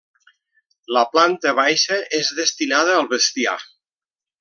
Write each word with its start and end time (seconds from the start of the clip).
La 0.97 1.03
planta 1.11 1.53
baixa 1.61 2.01
és 2.23 2.35
destinada 2.43 3.01
al 3.03 3.09
bestiar. 3.17 3.59